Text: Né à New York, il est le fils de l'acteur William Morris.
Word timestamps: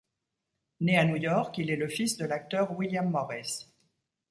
Né 0.79 0.97
à 0.97 1.05
New 1.05 1.17
York, 1.17 1.55
il 1.59 1.69
est 1.69 1.75
le 1.75 1.87
fils 1.87 2.17
de 2.17 2.25
l'acteur 2.25 2.71
William 2.75 3.07
Morris. 3.07 3.67